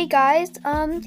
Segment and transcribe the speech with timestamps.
[0.00, 1.02] Hey guys, um,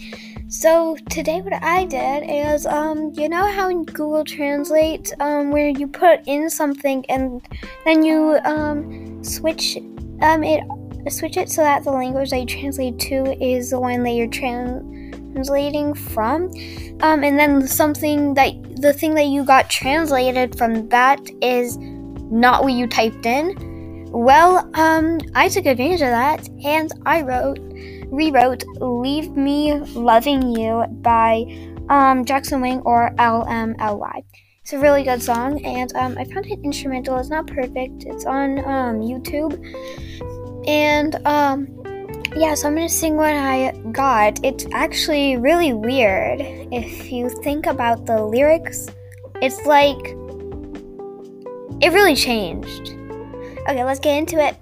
[0.48, 5.68] so today what I did is, um, you know how in Google Translate, um, where
[5.68, 7.42] you put in something and
[7.86, 9.78] then you, um, switch,
[10.22, 10.64] um, it,
[11.12, 14.28] switch it so that the language that you translate to is the one that you're
[14.28, 16.52] translating from,
[17.02, 21.80] um, and then something that, the thing that you got translated from that is
[22.30, 23.56] not what you typed in.
[24.12, 27.58] Well, um, I took advantage of that and I wrote,
[28.14, 31.46] rewrote Leave Me Loving You by
[31.90, 34.24] um, Jackson Wang or LMLY.
[34.62, 37.18] It's a really good song and um, I found it instrumental.
[37.18, 39.58] It's not perfect, it's on um, YouTube.
[40.68, 41.68] And um,
[42.36, 44.40] yeah, so I'm gonna sing what I got.
[44.46, 48.88] It's actually really weird if you think about the lyrics.
[49.42, 50.16] It's like
[51.82, 52.92] it really changed.
[53.68, 54.56] Okay, let's get into it.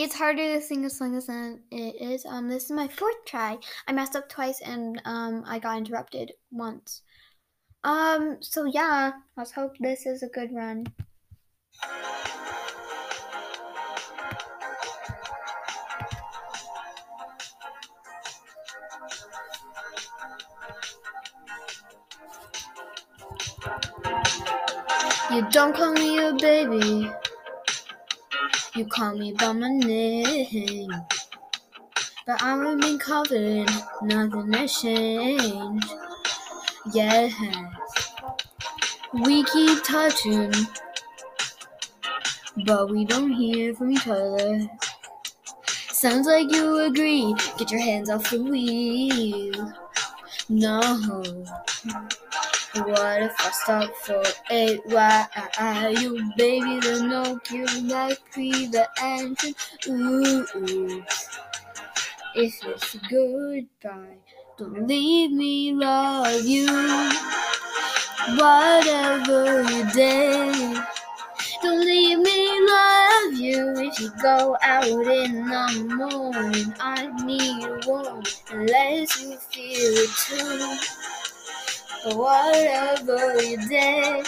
[0.00, 2.24] It's harder to sing a song than it is.
[2.24, 3.58] Um, this is my fourth try.
[3.88, 7.02] I messed up twice and um, I got interrupted once.
[7.82, 10.86] Um, so yeah, let's hope this is a good run.
[25.32, 27.10] You don't call me a baby.
[28.74, 30.90] You call me by my name.
[32.26, 33.70] But I remain confident,
[34.02, 35.88] nothing has changed.
[36.92, 37.32] Yes.
[39.14, 40.52] We keep touching,
[42.66, 44.68] but we don't hear from each other.
[45.90, 47.34] Sounds like you agree.
[47.56, 49.72] Get your hands off the wheel.
[50.48, 51.34] No.
[52.74, 55.92] What if I stop for a while?
[55.92, 59.54] You baby, the no cure like the engine.
[59.88, 61.04] Ooh, ooh.
[62.34, 64.18] If it's goodbye,
[64.58, 66.66] don't leave me, love you.
[68.36, 70.78] Whatever you did,
[71.62, 73.72] don't leave me, love you.
[73.78, 80.10] If you go out in the morning, I need a woman unless you feel it
[80.18, 81.17] too
[82.16, 84.26] whatever you did.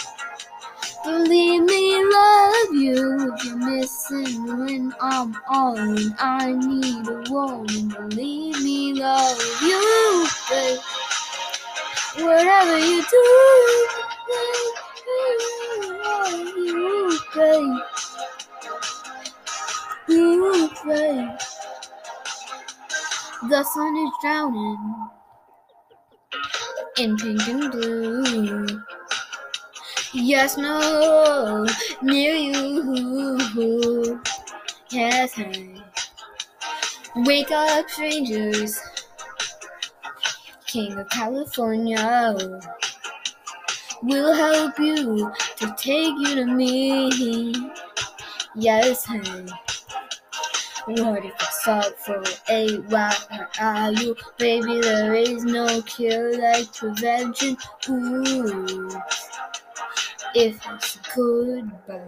[1.07, 6.15] Leave me love you you're missing when I'm on.
[6.19, 8.11] I need a woman.
[8.11, 10.79] Leave me love you, babe.
[12.19, 13.89] Whatever you do,
[14.29, 14.77] babe,
[16.57, 17.79] you, babe.
[20.09, 21.39] You, babe.
[23.49, 25.11] The sun is drowning
[26.99, 28.83] in pink and blue.
[30.13, 31.67] Yes, no,
[32.03, 34.21] near you.
[34.91, 35.81] Yes, I
[37.17, 38.81] wake up, strangers.
[40.67, 42.61] King of California
[44.03, 47.71] will help you to take you to me.
[48.57, 49.47] Yes, hey.
[50.87, 53.93] What if I stop for a while?
[53.93, 57.59] You, baby, there is no cure like prevention.
[57.91, 58.89] Ooh,
[60.35, 62.01] if I it's goodbye,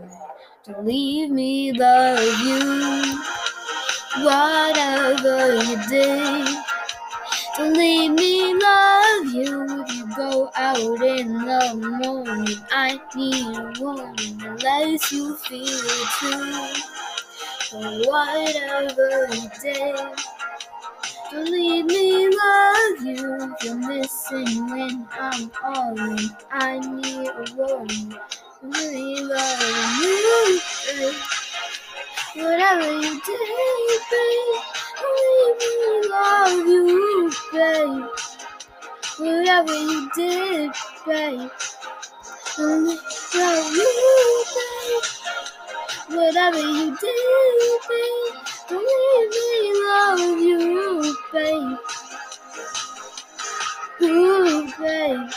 [0.64, 3.20] don't leave me, love you.
[4.24, 6.56] Whatever you did,
[7.58, 9.84] don't leave me, love you.
[9.84, 16.08] If you go out in the morning, I need a woman unless you feel it
[16.20, 16.82] too
[17.72, 19.96] whatever you did.
[21.30, 26.30] Don't leave me love you you're missing when I'm calling.
[26.50, 28.18] I need a woman
[28.62, 30.60] really love you.
[32.36, 34.62] Whatever you did, babe.
[35.00, 38.04] Don't leave me love you, babe.
[39.18, 40.70] Whatever you did,
[41.06, 41.50] babe.
[42.56, 43.00] Don't leave
[43.34, 45.21] love you, babe.
[46.14, 48.34] Whatever you did, babe,
[48.70, 51.78] leave me love you, babe.
[54.02, 55.30] Ooh, babe.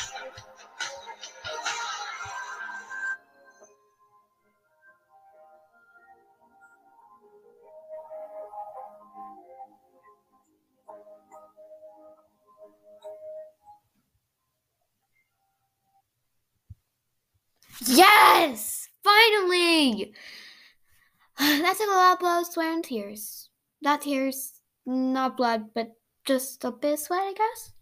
[17.88, 18.90] Yes!
[19.04, 20.14] Finally!
[21.40, 23.50] That took a lot of blood, sweat, and tears.
[23.82, 25.92] Not tears, not blood, but
[26.26, 27.75] just a bit of sweat, I guess.